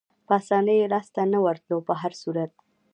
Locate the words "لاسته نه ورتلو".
0.93-1.77